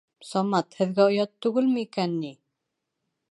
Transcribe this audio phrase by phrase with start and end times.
[0.27, 2.31] Самат, һеҙгә оят түгелме икән ни?